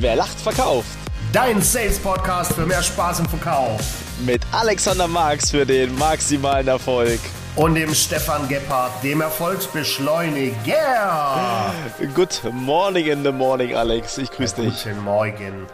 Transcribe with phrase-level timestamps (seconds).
[0.00, 0.88] Wer lacht, verkauft.
[1.32, 3.80] Dein Sales-Podcast für mehr Spaß im Verkauf.
[4.24, 7.18] Mit Alexander Marx für den maximalen Erfolg.
[7.56, 11.72] Und dem Stefan Gebhardt, dem Erfolgsbeschleuniger.
[12.14, 14.18] Good morning in the morning, Alex.
[14.18, 14.82] Ich grüße dich.
[14.84, 15.66] Guten Morgen.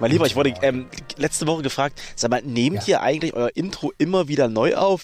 [0.00, 2.98] Mein Lieber, ich wurde ähm, letzte Woche gefragt, sag mal, nehmt Ja.
[2.98, 5.02] ihr eigentlich euer Intro immer wieder neu auf?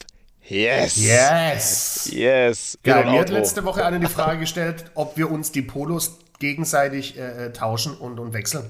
[0.48, 0.96] Yes.
[0.96, 2.08] Yes.
[2.12, 2.78] Yes.
[2.84, 7.18] Und mir hat letzte Woche einer die Frage gestellt, ob wir uns die Polos gegenseitig
[7.18, 8.64] äh, äh, tauschen und, und wechseln.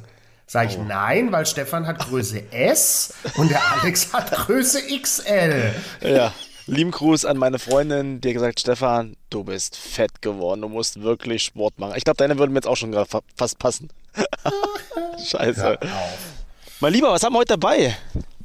[0.47, 0.71] Sag Oh.
[0.71, 5.75] ich nein, weil Stefan hat Größe S und der Alex hat Größe XL.
[6.01, 6.33] Ja.
[6.69, 11.01] Lieben Gruß an meine Freundin, die hat gesagt, Stefan, du bist fett geworden, du musst
[11.01, 11.95] wirklich Sport machen.
[11.97, 13.89] Ich glaube, deine würden mir jetzt auch schon fa fast passen.
[15.25, 15.79] Scheiße.
[16.81, 17.97] Mein Lieber, was haben wir heute dabei?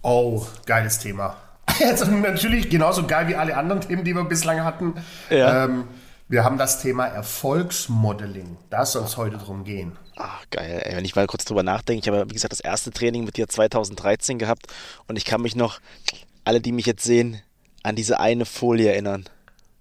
[0.03, 1.35] Oh, geiles Thema.
[1.79, 4.93] Jetzt natürlich genauso geil wie alle anderen Themen, die wir bislang hatten.
[5.29, 5.65] Ja.
[5.65, 5.85] Ähm,
[6.31, 8.57] wir haben das Thema Erfolgsmodeling.
[8.69, 9.97] Da soll es heute drum gehen.
[10.15, 11.99] Ach, geil, ey, wenn ich mal kurz drüber nachdenke.
[11.99, 14.67] Ich habe, wie gesagt, das erste Training mit dir 2013 gehabt
[15.07, 15.81] und ich kann mich noch,
[16.45, 17.41] alle, die mich jetzt sehen,
[17.83, 19.25] an diese eine Folie erinnern.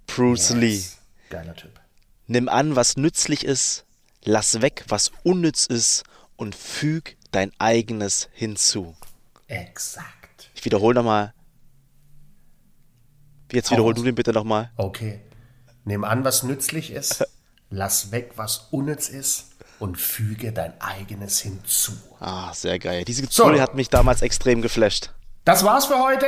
[0.08, 0.82] Bruce Lee.
[1.28, 1.70] Geiler Typ.
[2.26, 3.84] Nimm an, was nützlich ist,
[4.24, 6.02] lass weg, was unnütz ist
[6.34, 8.96] und füg dein eigenes hinzu.
[9.46, 10.50] Exakt.
[10.56, 11.32] Ich wiederhole nochmal.
[13.52, 14.72] Jetzt wiederhol du den bitte nochmal.
[14.76, 15.20] Okay.
[15.84, 17.24] Nimm an, was nützlich ist,
[17.70, 19.46] lass weg, was unnütz ist
[19.78, 21.92] und füge dein eigenes hinzu.
[22.20, 23.04] Ah, sehr geil.
[23.04, 23.44] Diese So.
[23.44, 25.10] Folie hat mich damals extrem geflasht.
[25.46, 26.26] Das war's für heute.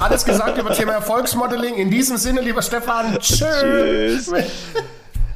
[0.00, 1.74] Alles gesagt über Thema Erfolgsmodeling.
[1.74, 4.32] In diesem Sinne, lieber Stefan, tschüss.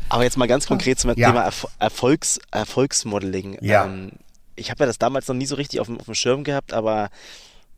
[0.08, 1.28] Aber jetzt mal ganz konkret zum Ja.
[1.30, 3.58] Thema Erfo- Erfolgs, Erfolgsmodeling.
[3.60, 3.84] Ja.
[3.84, 4.12] Ähm,
[4.56, 6.72] ich habe ja das damals noch nie so richtig auf dem, auf dem Schirm gehabt,
[6.72, 7.10] aber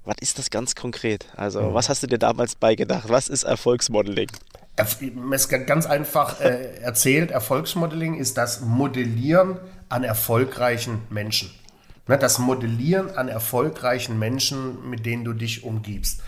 [0.04, 1.26] was ist das ganz konkret?
[1.36, 1.74] Also, Hm.
[1.74, 3.08] was hast du dir damals beigedacht?
[3.08, 4.30] Was ist Erfolgsmodeling?
[4.76, 11.50] Es ganz einfach äh, erzählt, Erfolgsmodeling ist das Modellieren an erfolgreichen Menschen.
[12.08, 16.20] Ne, das Modellieren an erfolgreichen Menschen, mit denen du dich umgibst.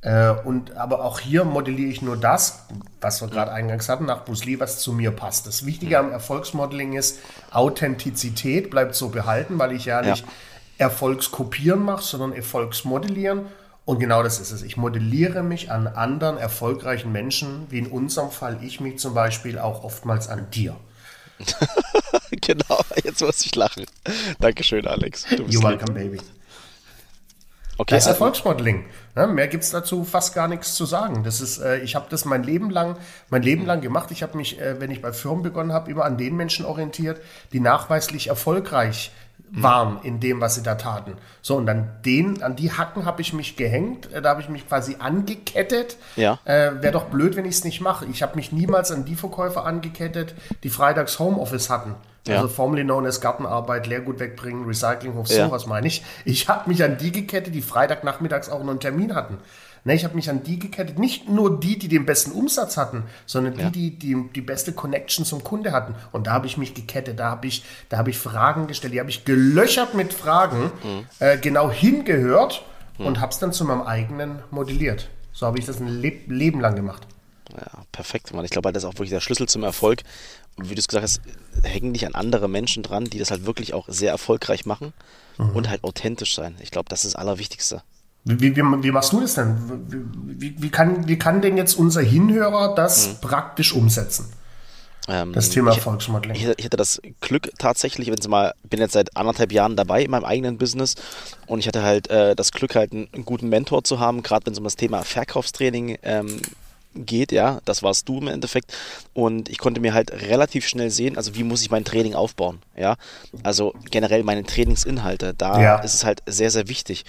[0.00, 2.66] Äh, und aber auch hier modelliere ich nur das,
[3.00, 5.46] was wir gerade eingangs hatten, nach Bruce Lee, was zu mir passt.
[5.46, 7.18] Das Wichtige am Erfolgsmodeling ist,
[7.50, 10.10] Authentizität bleibt so behalten, weil ich ja Ja.
[10.12, 10.24] nicht
[10.78, 13.46] Erfolgskopieren mache, sondern Erfolgsmodellieren.
[13.88, 14.60] Und genau das ist es.
[14.60, 19.58] Ich modelliere mich an anderen erfolgreichen Menschen, wie in unserem Fall ich mich zum Beispiel
[19.58, 20.76] auch oftmals an dir.
[22.30, 23.86] genau, jetzt muss ich lachen.
[24.40, 25.24] Dankeschön, Alex.
[25.34, 26.18] Du bist You're welcome, baby.
[27.78, 28.84] Okay, Das ist also, Erfolgsmodeling.
[29.16, 31.24] Ne, mehr gibt es dazu fast gar nichts zu sagen.
[31.24, 32.98] Das ist, äh, ich habe das mein Leben lang,
[33.30, 34.10] mein Leben lang gemacht.
[34.10, 37.22] Ich habe mich, äh, wenn ich bei Firmen begonnen habe, immer an den Menschen orientiert,
[37.54, 39.12] die nachweislich erfolgreich
[39.50, 41.14] waren in dem, was sie da taten.
[41.42, 44.48] So, und an den, an die Hacken habe ich mich gehängt, äh, da habe ich
[44.48, 45.96] mich quasi angekettet.
[46.16, 46.38] Ja.
[46.44, 48.06] Äh, Wäre doch blöd, wenn ich es nicht mache.
[48.06, 51.94] Ich habe mich niemals an die Verkäufer angekettet, die freitags Homeoffice hatten.
[52.26, 52.36] Ja.
[52.36, 55.46] Also formerly known as Gartenarbeit, Leergut wegbringen, Recyclinghof, Ja.
[55.46, 56.04] sowas meine ich.
[56.26, 59.38] Ich habe mich an die gekettet, die Freitagnachmittags auch noch einen Termin hatten.
[59.88, 63.04] Ne, ich habe mich an die gekettet, nicht nur die, die den besten Umsatz hatten,
[63.24, 63.70] sondern die, Ja.
[63.70, 65.94] die, die die beste Connection zum Kunde hatten.
[66.12, 69.00] Und da habe ich mich gekettet, da habe ich, da habe ich Fragen gestellt, die
[69.00, 71.06] habe ich gelöchert mit Fragen, Mhm.
[71.20, 72.62] äh, genau hingehört
[72.98, 75.08] und habe es dann zu meinem eigenen modelliert.
[75.32, 77.06] So habe ich das ein Leb Leben lang gemacht.
[77.56, 78.44] ja, perfekt, Mann.
[78.44, 80.02] Ich glaube, das ist auch wirklich der Schlüssel zum Erfolg.
[80.56, 81.22] Und wie du es gesagt hast,
[81.62, 84.92] hängen dich an andere Menschen dran, die das halt wirklich auch sehr erfolgreich machen
[85.38, 85.50] Mhm.
[85.56, 86.56] und halt authentisch sein.
[86.60, 87.82] Ich glaube, das ist das Allerwichtigste.
[88.28, 89.56] Wie, wie, wie, machst du das denn?
[90.26, 94.30] Wie, wie, kann, wie kann denn jetzt unser Hinhörer das praktisch umsetzen?
[95.08, 96.36] Ähm, Das Thema ich- Erfolgsmodeling.
[96.36, 100.02] Ich, ich hatte das Glück tatsächlich, wenn sie mal, bin jetzt seit anderthalb Jahren dabei
[100.02, 100.96] in meinem eigenen Business
[101.46, 104.44] und ich hatte halt äh, das Glück, halt einen, einen guten Mentor zu haben, gerade
[104.44, 106.42] wenn es um das Thema Verkaufstraining ähm,
[106.94, 108.72] geht, ja, das warst du im Endeffekt
[109.14, 112.58] und ich konnte mir halt relativ schnell sehen, also wie muss ich mein Training aufbauen,
[112.76, 112.96] ja,
[113.44, 115.76] also generell meine Trainingsinhalte, da Ja.
[115.78, 117.04] ist es halt sehr, sehr wichtig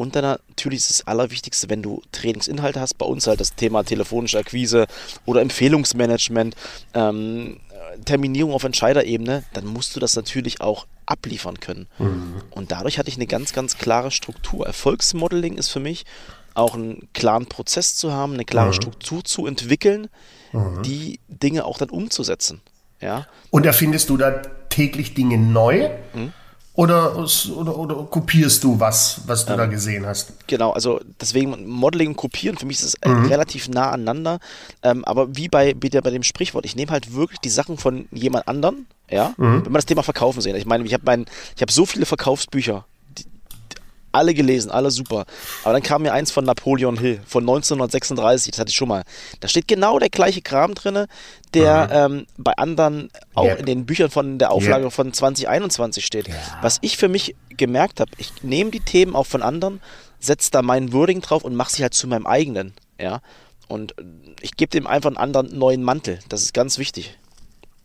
[0.00, 3.84] und dann natürlich ist das Allerwichtigste, wenn du Trainingsinhalte hast, bei uns halt das Thema
[3.84, 4.86] telefonische Akquise
[5.26, 6.56] oder Empfehlungsmanagement,
[6.94, 7.60] ähm,
[8.06, 11.86] Terminierung auf Entscheiderebene, dann musst du das natürlich auch abliefern können.
[12.50, 14.66] Und dadurch hatte ich eine ganz, ganz klare Struktur.
[14.66, 16.06] Erfolgsmodeling ist für mich
[16.54, 20.08] auch einen klaren Prozess zu haben, eine klare Struktur zu entwickeln,
[20.86, 22.62] die Dinge auch dann umzusetzen.
[23.02, 24.30] Ja, Und erfindest du da
[24.70, 25.90] täglich Dinge neu?
[26.14, 26.32] Mhm.
[26.74, 30.32] Oder, oder, oder kopierst du was, was du da gesehen hast?
[30.46, 34.38] Genau, also deswegen Modeling und Kopieren, für mich ist es äh, relativ nah aneinander.
[34.82, 38.06] Ähm, aber wie bei, wieder bei dem Sprichwort, ich nehme halt wirklich die Sachen von
[38.12, 40.54] jemand anderen, ja, wenn wir das Thema Verkaufen sehen.
[40.54, 41.26] Ich meine, ich habe mein,
[41.56, 42.84] ich habe so viele Verkaufsbücher,
[44.12, 45.24] alle gelesen, alle super.
[45.64, 49.02] Aber dann kam mir eins von Napoleon Hill von 1936, das hatte ich schon mal.
[49.40, 51.06] Da steht genau der gleiche Kram drin,
[51.54, 52.16] der mhm.
[52.16, 53.60] ähm, bei anderen auch yep.
[53.60, 54.92] in den Büchern von der Auflage yep.
[54.92, 56.28] von 2021 steht.
[56.28, 56.34] Ja.
[56.62, 59.80] Was ich für mich gemerkt habe, ich nehme die Themen auch von anderen,
[60.18, 62.74] setze da mein Wording drauf und mache sie halt zu meinem eigenen.
[62.98, 63.20] Ja.
[63.68, 63.94] Und
[64.40, 66.18] ich gebe dem einfach einen anderen neuen Mantel.
[66.28, 67.16] Das ist ganz wichtig.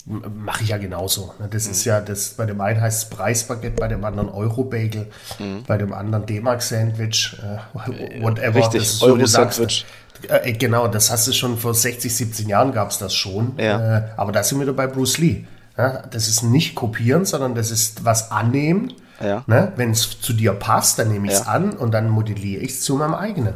[0.06, 1.34] Mache ich ja genauso.
[1.40, 1.48] Ne?
[1.50, 1.72] Das mhm.
[1.72, 5.07] ist ja, das bei dem einen heißt es Preisbaguette, bei dem anderen Euro-Bagel,
[5.40, 5.63] mhm.
[5.66, 8.56] bei dem anderen D-Mark-Sandwich, äh, whatever.
[8.56, 9.86] Richtig, Euro-Sandwich.
[10.30, 13.54] Äh, genau, das hast du schon vor 60, 17 Jahren gab es das schon.
[13.57, 13.98] Ja.
[13.98, 15.46] Äh, aber da sind wir doch bei Bruce Lee.
[15.78, 16.04] Ja?
[16.12, 18.94] Das ist nicht kopieren, sondern das ist was annehmen.
[19.19, 19.44] Ja.
[19.48, 19.72] Ne?
[19.75, 22.81] Wenn es zu dir passt, dann nehme ich es an und dann modelliere ich es
[22.81, 23.56] zu meinem eigenen.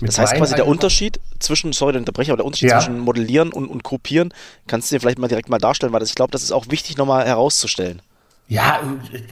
[0.00, 2.78] Das heißt quasi der Unterschied zwischen, sorry, der Unterbrecher, aber der Unterschied ja.
[2.78, 4.32] zwischen Modellieren und, und Kopieren,
[4.66, 6.66] kannst du dir vielleicht mal direkt mal darstellen, weil das, ich glaube, das ist auch
[6.70, 8.02] wichtig nochmal herauszustellen.
[8.48, 8.80] Ja,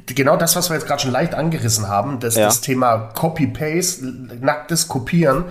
[0.06, 2.44] genau das, was wir jetzt gerade schon leicht angerissen haben, das, ja.
[2.44, 4.04] das Thema Copy-Paste,
[4.40, 5.46] nacktes Kopieren,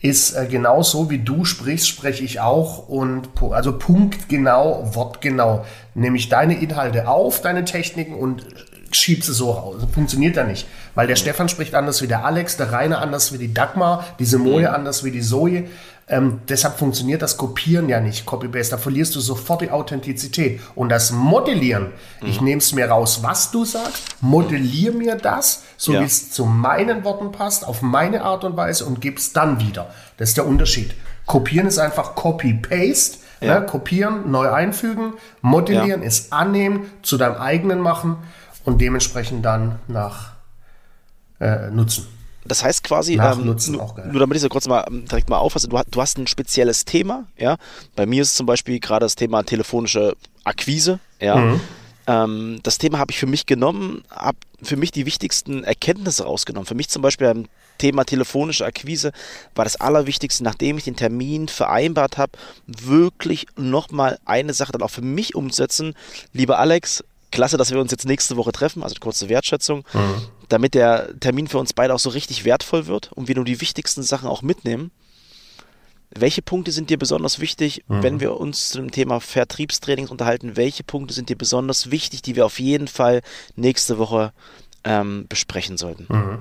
[0.00, 5.66] ist äh, genauso wie du sprichst, spreche ich auch und also punktgenau, wortgenau.
[5.94, 8.46] Nehme ich deine Inhalte auf, deine Techniken und
[8.92, 9.82] schiebst sie so raus.
[9.92, 10.66] Funktioniert da nicht.
[10.94, 14.24] Weil der Stefan spricht anders wie der Alex, der Rainer anders wie die Dagmar, die
[14.24, 14.74] Simone mhm.
[14.74, 15.64] anders wie die Zoe.
[16.10, 18.72] Ähm, deshalb funktioniert das Kopieren ja nicht, Copy-Paste.
[18.72, 20.60] Da verlierst du sofort die Authentizität.
[20.74, 22.28] Und das Modellieren, mhm.
[22.28, 26.00] ich nehme es mir raus, was du sagst, modelliere mir das, so ja.
[26.00, 29.60] wie es zu meinen Worten passt, auf meine Art und Weise und gebe es dann
[29.60, 29.94] wieder.
[30.16, 30.94] Das ist der Unterschied.
[31.26, 33.18] Kopieren ist einfach Copy-Paste.
[33.40, 33.60] Ja.
[33.60, 33.66] Ne?
[33.66, 35.14] Kopieren, neu einfügen.
[35.40, 36.08] Modellieren ja.
[36.08, 38.18] ist annehmen, zu deinem eigenen machen
[38.64, 40.32] und dementsprechend dann nach
[41.40, 42.06] äh, nutzen.
[42.44, 45.68] Das heißt quasi, ähm, nur, nur, damit ich so kurz mal ähm, direkt mal auffasse,
[45.68, 47.56] du, du, hast ein spezielles Thema, ja.
[47.96, 51.36] Bei mir ist es zum Beispiel gerade das Thema telefonische Akquise, ja.
[51.36, 51.60] Mhm.
[52.06, 56.66] Ähm, das Thema habe ich für mich genommen, habe für mich die wichtigsten Erkenntnisse rausgenommen.
[56.66, 57.46] Für mich zum Beispiel beim
[57.78, 59.12] Thema telefonische Akquise
[59.54, 62.32] war das Allerwichtigste, nachdem ich den Termin vereinbart habe,
[62.66, 65.94] wirklich nochmal eine Sache dann auch für mich umsetzen.
[66.32, 70.22] Lieber Alex, klasse, dass wir uns jetzt nächste Woche treffen, also kurze Wertschätzung, mhm.
[70.48, 73.60] damit der Termin für uns beide auch so richtig wertvoll wird und wir nur die
[73.60, 74.90] wichtigsten Sachen auch mitnehmen.
[76.12, 78.02] Welche Punkte sind dir besonders wichtig, mhm.
[78.02, 80.56] wenn wir uns zu dem Thema Vertriebstrainings unterhalten?
[80.56, 83.22] Welche Punkte sind dir besonders wichtig, die wir auf jeden Fall
[83.54, 84.32] nächste Woche
[84.82, 86.06] ähm, besprechen sollten?
[86.08, 86.38] Mhm.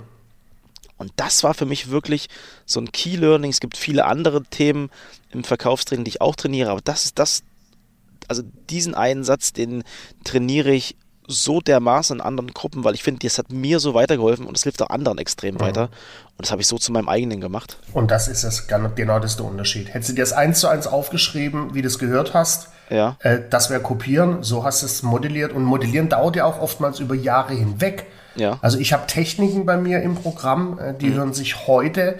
[0.98, 2.28] Und das war für mich wirklich
[2.66, 3.52] so ein Key Learning.
[3.52, 4.90] Es gibt viele andere Themen
[5.32, 7.44] im Verkaufstraining, die ich auch trainiere, aber das ist das,
[8.30, 9.84] also diesen einen Satz, den
[10.24, 10.96] trainiere ich
[11.28, 14.64] so dermaßen in anderen Gruppen, weil ich finde, das hat mir so weitergeholfen und es
[14.64, 15.60] hilft auch anderen extrem mhm.
[15.60, 15.84] weiter.
[15.84, 17.78] Und das habe ich so zu meinem eigenen gemacht.
[17.94, 19.94] Und das ist es, genau das ist der Unterschied.
[19.94, 23.18] Hättest du dir das eins zu eins aufgeschrieben, wie du es gehört hast, ja.
[23.20, 25.54] Äh, das wäre kopieren, so hast du es modelliert.
[25.54, 28.08] Und modellieren dauert ja auch oftmals über Jahre hinweg.
[28.36, 28.58] Ja.
[28.62, 31.14] Also ich habe Techniken bei mir im Programm, äh, die mhm.
[31.14, 32.16] hören sich heute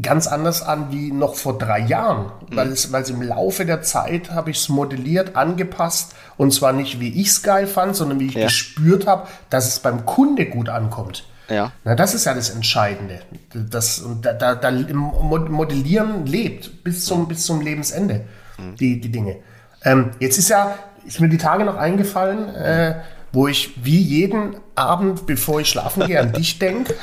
[0.00, 2.56] ganz anders an wie noch vor drei Jahren, mhm.
[2.56, 6.72] weil, es, weil es im Laufe der Zeit habe ich es modelliert, angepasst und zwar
[6.72, 8.44] nicht wie ich es geil fand, sondern wie ich ja.
[8.44, 11.24] gespürt habe, dass es beim Kunde gut ankommt.
[11.48, 11.72] Ja.
[11.84, 13.20] Na, das ist ja das Entscheidende.
[13.52, 18.24] Das, da, da, da Modellieren lebt bis zum, bis zum Lebensende,
[18.56, 18.76] mhm.
[18.76, 19.36] die, die Dinge.
[19.84, 23.00] Ähm, jetzt ist ja, ist mir die Tage noch eingefallen, äh,
[23.32, 26.94] wo ich wie jeden Abend, bevor ich schlafen gehe, an dich denke,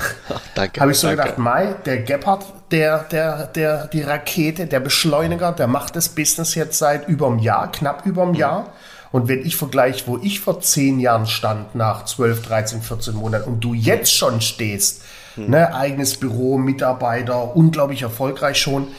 [0.79, 1.23] habe ich so danke.
[1.23, 6.55] gedacht, Mai, der Gebhardt, der, der, der, die Rakete, der Beschleuniger, der macht das Business
[6.55, 8.37] jetzt seit über einem Jahr, knapp über einem mhm.
[8.37, 8.73] Jahr.
[9.11, 13.49] Und wenn ich vergleiche, wo ich vor zehn Jahren stand, nach 12, 13, 14 Monaten,
[13.49, 15.03] und du jetzt schon stehst,
[15.35, 15.51] mhm.
[15.51, 18.89] ne, eigenes Büro, Mitarbeiter, unglaublich erfolgreich schon,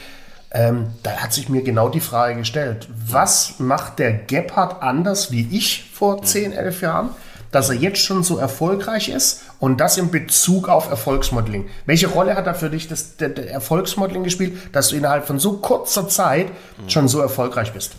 [0.51, 5.47] ähm, da hat sich mir genau die Frage gestellt, was macht der Gebhardt anders wie
[5.51, 7.09] ich vor 10, 11 Jahren,
[7.51, 11.69] dass er jetzt schon so erfolgreich ist und das in Bezug auf Erfolgsmodeling.
[11.85, 15.39] Welche Rolle hat da für dich das der, der Erfolgsmodeling gespielt, dass du innerhalb von
[15.39, 16.47] so kurzer Zeit
[16.87, 17.95] schon so erfolgreich bist?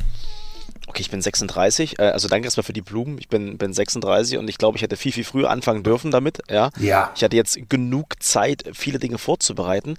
[0.91, 3.17] Okay, ich bin 36, äh, also danke erstmal für die Blumen.
[3.19, 6.41] Ich bin, bin 36 und ich glaube, ich hätte viel, viel früher anfangen dürfen damit.
[6.51, 6.71] Ja.
[6.81, 7.13] ja.
[7.15, 9.97] Ich hatte jetzt genug Zeit, viele Dinge vorzubereiten.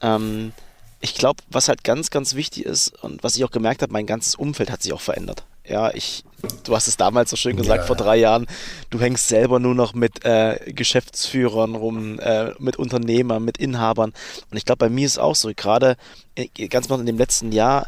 [0.00, 0.52] Ähm,
[1.00, 4.06] ich glaube, was halt ganz, ganz wichtig ist und was ich auch gemerkt habe, mein
[4.06, 5.42] ganzes Umfeld hat sich auch verändert.
[5.68, 6.24] Ja, ich,
[6.64, 8.46] du hast es damals so schön gesagt, ja, vor drei Jahren,
[8.90, 14.12] du hängst selber nur noch mit äh, Geschäftsführern rum, äh, mit Unternehmern, mit Inhabern.
[14.50, 15.96] Und ich glaube, bei mir ist es auch so, gerade
[16.34, 17.86] äh, ganz mal in dem letzten Jahr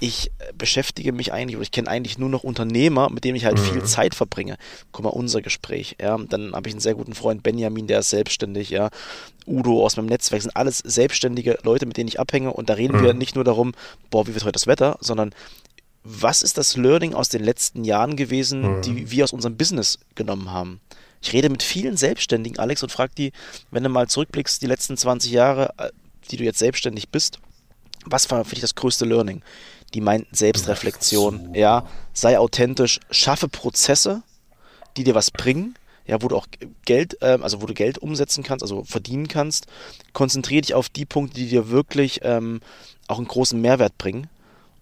[0.00, 3.58] ich beschäftige mich eigentlich oder ich kenne eigentlich nur noch Unternehmer, mit denen ich halt
[3.58, 3.62] mhm.
[3.62, 4.56] viel Zeit verbringe.
[4.92, 5.96] Guck mal, unser Gespräch.
[6.00, 8.70] Ja, dann habe ich einen sehr guten Freund Benjamin, der ist selbstständig.
[8.70, 8.90] Ja,
[9.46, 12.52] Udo aus meinem Netzwerk sind alles selbstständige Leute, mit denen ich abhänge.
[12.52, 13.02] Und da reden mhm.
[13.02, 13.72] wir nicht nur darum,
[14.10, 15.34] boah, wie wird heute das Wetter, sondern
[16.10, 18.82] was ist das Learning aus den letzten Jahren gewesen, mhm.
[18.82, 20.80] die wir aus unserem Business genommen haben?
[21.20, 23.32] Ich rede mit vielen Selbstständigen, Alex, und frage die,
[23.70, 25.90] wenn du mal zurückblickst, die letzten 20 Jahre, äh,
[26.30, 27.40] die du jetzt selbstständig bist,
[28.06, 29.42] was war für dich das größte Learning?
[29.94, 34.22] Die meinen Selbstreflexion, ja, sei authentisch, schaffe Prozesse,
[34.96, 35.74] die dir was bringen,
[36.06, 36.46] ja, wo du auch
[36.84, 39.66] Geld, äh, also wo du Geld umsetzen kannst, also verdienen kannst.
[40.12, 42.60] Konzentriere dich auf die Punkte, die dir wirklich ähm,
[43.08, 44.28] auch einen großen Mehrwert bringen.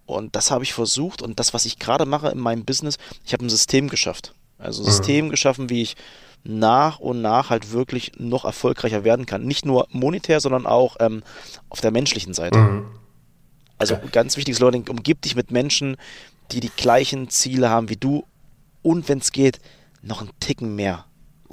[0.06, 3.32] Und das habe ich versucht und das, was ich gerade mache in meinem Business, ich
[3.32, 4.34] habe ein System geschafft.
[4.58, 4.90] Also ein mhm.
[4.90, 5.96] System geschaffen, wie ich
[6.44, 9.44] nach und nach halt wirklich noch erfolgreicher werden kann.
[9.44, 11.22] Nicht nur monetär, sondern auch ähm,
[11.68, 12.58] auf der menschlichen Seite.
[12.58, 12.86] Mhm.
[13.78, 14.00] Also ja.
[14.12, 15.96] ganz wichtiges Learning, umgib dich mit Menschen,
[16.52, 18.24] die die gleichen Ziele haben wie du
[18.82, 19.58] und wenn es geht,
[20.02, 21.04] noch einen Ticken mehr.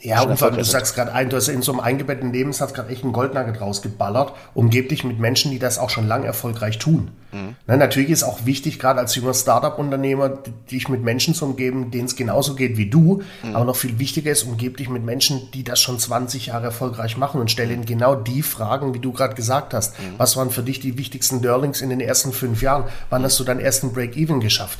[0.03, 2.73] Ja, und vor allem, du sagst gerade ein, du hast in so einem eingebetteten Nebensatz
[2.73, 4.33] gerade echt einen Goldnugget rausgeballert.
[4.53, 7.11] Umgeb dich mit Menschen, die das auch schon lange erfolgreich tun.
[7.31, 7.55] Mhm.
[7.67, 12.05] Na, natürlich ist auch wichtig, gerade als junger Startup-Unternehmer, dich mit Menschen zu umgeben, denen
[12.05, 13.21] es genauso geht wie du.
[13.43, 13.55] Mhm.
[13.55, 17.15] Aber noch viel wichtiger ist, umgeb dich mit Menschen, die das schon 20 Jahre erfolgreich
[17.15, 19.97] machen und stelle ihnen genau die Fragen, wie du gerade gesagt hast.
[19.99, 20.15] Mhm.
[20.17, 22.83] Was waren für dich die wichtigsten Learnings in den ersten fünf Jahren?
[23.09, 24.79] Wann hast du deinen ersten Break-Even geschafft?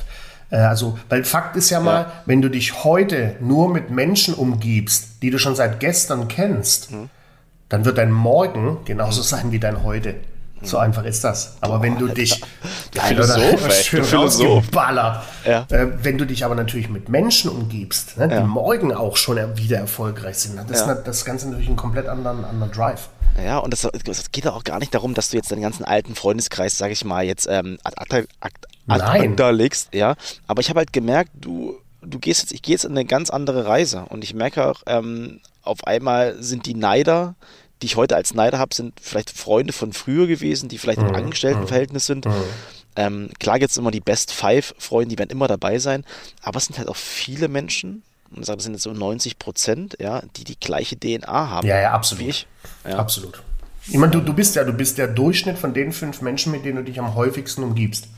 [0.50, 2.12] Äh, also, weil Fakt ist ja mal, ja.
[2.26, 7.08] wenn du dich heute nur mit Menschen umgibst, die du schon seit gestern kennst, hm.
[7.68, 9.26] dann wird dein Morgen genauso hm.
[9.26, 10.14] sein wie dein heute.
[10.62, 10.84] So hm.
[10.84, 11.56] einfach ist das.
[11.60, 12.40] Aber Boah, wenn du dich
[12.94, 14.64] der Philosoph, schön Philosoph.
[15.44, 15.66] Ja.
[15.70, 18.44] Äh, wenn du dich aber natürlich mit Menschen umgibst, ne, die ja.
[18.44, 20.92] morgen auch schon wieder erfolgreich sind, das ja.
[20.92, 23.08] ist das Ganze natürlich einen komplett anderen, anderen Drive.
[23.42, 26.14] Ja, und das, das geht auch gar nicht darum, dass du jetzt deinen ganzen alten
[26.14, 27.78] Freundeskreis, sag ich mal, jetzt ähm,
[28.86, 30.14] ad, da legst, ja.
[30.46, 33.30] Aber ich habe halt gemerkt, du, du gehst jetzt, ich gehe jetzt in eine ganz
[33.30, 37.34] andere Reise und ich merke auch, ähm, auf einmal sind die Neider,
[37.82, 41.08] die ich heute als Neider habe, sind vielleicht Freunde von früher gewesen, die vielleicht mhm.
[41.08, 42.26] im Angestelltenverhältnis sind.
[42.26, 42.32] Mhm.
[42.96, 46.04] Ähm, klar gibt es immer die Best Five Freunde, die werden immer dabei sein,
[46.42, 48.02] aber es sind halt auch viele Menschen,
[48.40, 51.66] sage, das sind jetzt so 90 Prozent, ja, die die gleiche DNA haben.
[51.66, 52.24] Ja, ja, absolut.
[52.24, 52.46] Wie ich.
[52.84, 52.98] Ja.
[52.98, 53.42] Absolut.
[53.86, 56.64] Ich meine, du, du bist ja, du bist der Durchschnitt von den fünf Menschen, mit
[56.64, 58.08] denen du dich am häufigsten umgibst.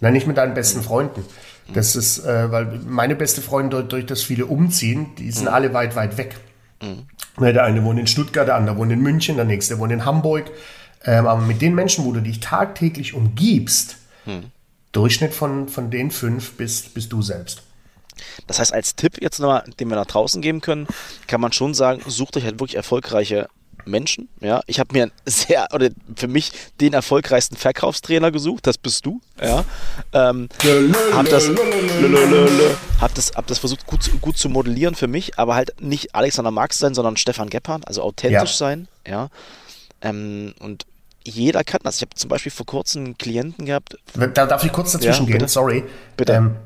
[0.00, 1.24] Nein, nicht mit deinen besten Freunden.
[1.72, 5.54] Das ist, äh, weil meine beste Freunde durch, das viele umziehen, die sind mhm.
[5.54, 6.36] alle weit, weit weg.
[6.82, 7.06] Mhm.
[7.40, 10.50] Der eine wohnt in Stuttgart, der andere wohnt in München, der nächste wohnt in Hamburg.
[11.04, 14.50] Ähm, aber mit den Menschen, wo du dich tagtäglich umgibst, mhm.
[14.92, 17.62] Durchschnitt von, von den fünf bist, bist du selbst.
[18.46, 20.86] Das heißt, als Tipp jetzt nochmal, den wir nach draußen geben können,
[21.26, 23.48] kann man schon sagen, sucht euch halt wirklich erfolgreiche
[23.84, 24.28] Menschen.
[24.40, 28.66] Ja, ich habe mir sehr oder für mich den erfolgreichsten Verkaufstrainer gesucht.
[28.66, 29.20] Das bist du.
[29.40, 29.64] Ja,
[30.12, 30.48] ähm,
[31.12, 31.48] hab das,
[33.00, 36.50] hab das, hab das versucht gut, gut zu modellieren für mich, aber halt nicht Alexander
[36.50, 38.56] Marx sein, sondern Stefan Gebhardt, also authentisch ja.
[38.56, 38.88] sein.
[39.06, 39.28] Ja,
[40.02, 40.86] ähm, und
[41.24, 41.96] jeder kann das.
[41.96, 43.96] Ich habe zum Beispiel vor kurzem einen Klienten gehabt.
[44.14, 45.48] Da darf ich kurz dazwischen ja, gehen.
[45.48, 45.84] Sorry.
[46.16, 46.32] Bitte.
[46.32, 46.56] Ähm,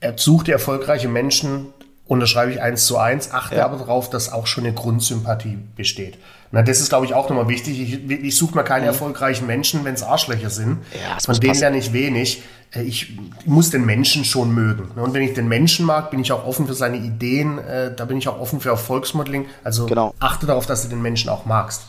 [0.00, 1.68] er sucht erfolgreiche Menschen,
[2.06, 3.64] unterschreibe ich eins zu eins, achte ja.
[3.64, 6.18] aber darauf, dass auch schon eine Grundsympathie besteht.
[6.54, 7.80] Na, das ist, glaube ich, auch nochmal wichtig.
[7.80, 8.90] Ich, ich suche mal keine mhm.
[8.90, 10.78] erfolgreichen Menschen, wenn es Arschlöcher sind.
[10.92, 12.44] Ja, Von denen lerne ich wenig.
[12.70, 14.92] Äh, ich, muss den Menschen schon mögen.
[14.94, 17.58] Und wenn ich den Menschen mag, bin ich auch offen für seine Ideen.
[17.58, 19.46] Äh, da bin ich auch offen für Erfolgsmodeling.
[19.64, 20.14] Also genau.
[20.20, 21.82] achte darauf, dass du den Menschen auch magst.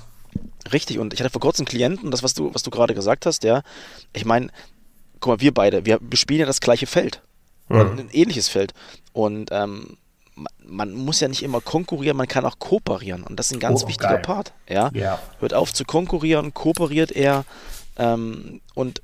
[0.73, 3.27] Richtig, und ich hatte vor kurzem einen Klienten, das, was du, was du gerade gesagt
[3.27, 3.61] hast, ja.
[4.13, 4.47] Ich meine,
[5.19, 7.21] guck mal, wir beide, wir bespielen ja das gleiche Feld
[7.69, 7.99] mhm.
[7.99, 8.73] ein ähnliches Feld.
[9.13, 9.97] Und ähm,
[10.65, 13.23] man muss ja nicht immer konkurrieren, man kann auch kooperieren.
[13.23, 14.21] Und das ist ein ganz oh, wichtiger geil.
[14.21, 14.53] Part.
[14.67, 14.89] Ja?
[14.93, 15.19] ja?
[15.39, 17.45] Hört auf zu konkurrieren, kooperiert eher.
[17.97, 19.01] Ähm, und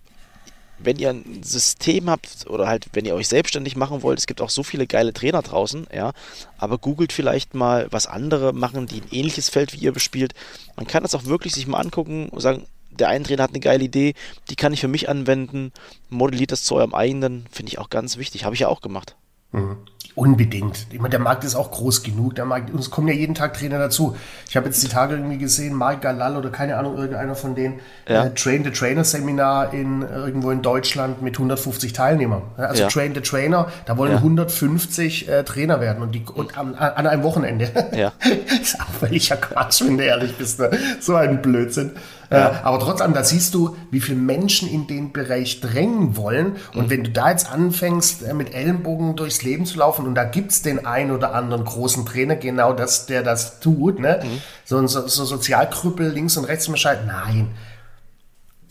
[0.83, 4.41] wenn ihr ein System habt oder halt, wenn ihr euch selbstständig machen wollt, es gibt
[4.41, 6.11] auch so viele geile Trainer draußen, ja,
[6.57, 10.33] aber googelt vielleicht mal, was andere machen, die ein ähnliches Feld wie ihr bespielt.
[10.75, 13.59] Man kann das auch wirklich sich mal angucken und sagen, der eine Trainer hat eine
[13.59, 14.15] geile Idee,
[14.49, 15.71] die kann ich für mich anwenden,
[16.09, 18.43] modelliert das zu eurem eigenen, finde ich auch ganz wichtig.
[18.43, 19.15] Habe ich ja auch gemacht.
[19.51, 19.77] Mhm.
[20.13, 20.87] Unbedingt.
[20.91, 22.35] Ich meine, der Markt ist auch groß genug.
[22.35, 24.17] Der Markt, uns kommen ja jeden Tag Trainer dazu.
[24.49, 27.79] Ich habe jetzt die Tage irgendwie gesehen, Mark Galal oder keine Ahnung, irgendeiner von denen,
[28.09, 28.25] ja.
[28.25, 32.41] äh, Train the Trainer Seminar in irgendwo in Deutschland mit 150 Teilnehmern.
[32.57, 32.89] Also ja.
[32.89, 34.17] Train the Trainer, da wollen ja.
[34.17, 37.69] 150 äh, Trainer werden und die und an, an einem Wochenende.
[37.95, 38.11] Ja.
[38.61, 40.59] ist auch völliger Quatsch, wenn du ehrlich bist.
[40.59, 40.71] Ne?
[40.99, 41.91] So ein Blödsinn.
[42.31, 42.61] Ja.
[42.63, 46.55] aber trotzdem, da siehst du, wie viele Menschen in den Bereich drängen wollen.
[46.73, 46.89] Und mhm.
[46.89, 50.51] wenn du da jetzt anfängst, äh, mit Ellenbogen durchs Leben zu laufen und da gibt
[50.51, 54.21] es den einen oder anderen großen Trainer, genau das, der das tut, ne?
[54.23, 54.41] Mhm.
[54.63, 57.49] So, so, so Sozialkrüppel links und rechts im Bescheid, nein.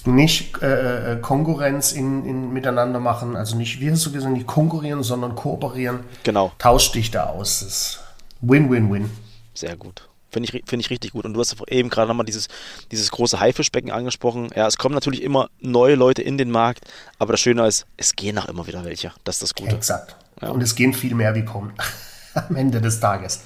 [0.06, 4.46] Nicht äh, äh, Konkurrenz in, in miteinander machen, also nicht, wie hast du gesagt, nicht
[4.46, 6.00] konkurrieren, sondern kooperieren.
[6.22, 6.52] Genau.
[6.56, 8.00] Tausch dich da aus.
[8.40, 9.10] Win-win-win.
[9.52, 10.09] Sehr gut.
[10.30, 11.24] Finde ich, find ich richtig gut.
[11.24, 12.48] Und du hast eben gerade nochmal dieses,
[12.90, 14.50] dieses große Haifischbecken angesprochen.
[14.54, 16.84] Ja, es kommen natürlich immer neue Leute in den Markt,
[17.18, 19.12] aber das Schöne ist, es gehen auch immer wieder welche.
[19.24, 19.74] Das ist das Gute.
[19.74, 20.16] Exakt.
[20.40, 20.50] Ja.
[20.50, 21.72] Und es gehen viel mehr wie kommen.
[22.34, 23.40] Am Ende des Tages.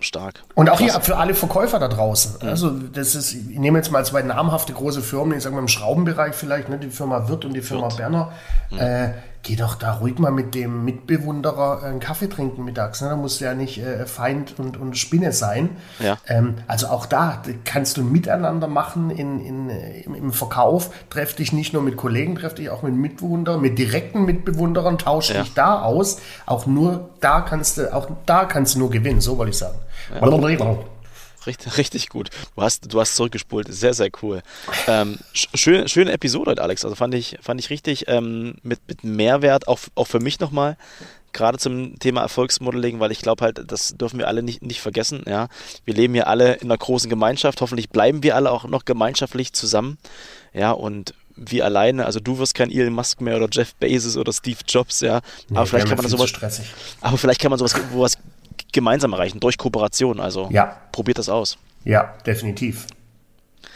[0.00, 0.42] stark.
[0.54, 2.36] Und auch hier für alle Verkäufer da draußen.
[2.42, 2.48] Mhm.
[2.48, 5.68] Also, das ist, ich nehme jetzt mal zwei namhafte große Firmen, ich sage mal im
[5.68, 7.98] Schraubenbereich vielleicht, ne, die Firma Wirt und die Firma Wirt.
[7.98, 8.32] Berner.
[8.70, 8.78] Mhm.
[8.78, 9.12] Äh,
[9.42, 13.00] geh doch da ruhig mal mit dem Mitbewunderer einen Kaffee trinken mittags.
[13.00, 13.08] Ne?
[13.08, 15.70] Da musst du ja nicht äh, Feind und, und Spinne sein.
[15.98, 16.18] Ja.
[16.26, 20.90] Ähm, also auch da kannst du miteinander machen in, in, im, im Verkauf.
[21.08, 25.30] Treff dich nicht nur mit Kollegen, treff dich auch mit Mitbewunderern, mit direkten Mitbewunderern, tausch
[25.30, 25.42] ja.
[25.42, 26.18] dich da aus.
[26.44, 29.78] Auch nur da kannst du, auch da kannst du nur gewinnen, so wollte ich sagen.
[30.14, 30.20] Ja.
[31.46, 32.30] Richtig, richtig gut.
[32.54, 33.72] Du hast, du hast zurückgespult.
[33.72, 34.42] Sehr, sehr cool.
[34.86, 36.84] Ähm, schöne, schöne Episode heute, Alex.
[36.84, 40.76] Also fand ich, fand ich richtig ähm, mit, mit Mehrwert, auch, auch für mich nochmal.
[41.32, 45.22] Gerade zum Thema Erfolgsmodeling, weil ich glaube halt, das dürfen wir alle nicht, nicht vergessen.
[45.28, 45.48] Ja,
[45.84, 47.60] wir leben hier alle in einer großen Gemeinschaft.
[47.60, 49.96] Hoffentlich bleiben wir alle auch noch gemeinschaftlich zusammen.
[50.52, 52.04] Ja, und wie alleine.
[52.04, 55.20] Also du wirst kein Elon Musk mehr oder Jeff Bezos oder Steve Jobs, ja.
[55.50, 56.32] Aber nee, vielleicht kann man sowas.
[57.00, 58.18] Aber vielleicht kann man sowas, sowas
[58.72, 60.20] gemeinsam erreichen, durch Kooperation.
[60.20, 60.76] Also ja.
[60.92, 61.58] probiert das aus.
[61.84, 62.86] Ja, definitiv.